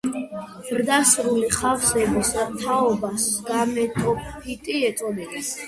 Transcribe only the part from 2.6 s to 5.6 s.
თაობას გამეტოფიტი ეწოდება.